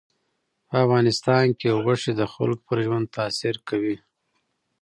[0.67, 3.95] په افغانستان کې غوښې د خلکو پر ژوند تاثیر کوي.